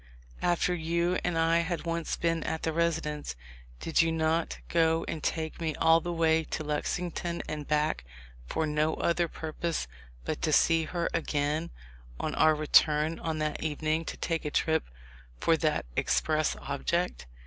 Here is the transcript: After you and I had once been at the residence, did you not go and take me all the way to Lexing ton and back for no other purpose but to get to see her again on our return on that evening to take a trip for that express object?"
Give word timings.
After 0.41 0.73
you 0.73 1.19
and 1.23 1.37
I 1.37 1.59
had 1.59 1.85
once 1.85 2.15
been 2.15 2.41
at 2.41 2.63
the 2.63 2.73
residence, 2.73 3.35
did 3.79 4.01
you 4.01 4.11
not 4.11 4.57
go 4.67 5.05
and 5.07 5.21
take 5.21 5.61
me 5.61 5.75
all 5.75 6.01
the 6.01 6.11
way 6.11 6.43
to 6.43 6.63
Lexing 6.63 7.11
ton 7.13 7.43
and 7.47 7.67
back 7.67 8.03
for 8.47 8.65
no 8.65 8.95
other 8.95 9.27
purpose 9.27 9.87
but 10.25 10.37
to 10.37 10.37
get 10.37 10.41
to 10.45 10.53
see 10.53 10.83
her 10.85 11.07
again 11.13 11.69
on 12.19 12.33
our 12.33 12.55
return 12.55 13.19
on 13.19 13.37
that 13.37 13.61
evening 13.61 14.03
to 14.05 14.17
take 14.17 14.43
a 14.43 14.49
trip 14.49 14.85
for 15.39 15.55
that 15.57 15.85
express 15.95 16.55
object?" 16.63 17.27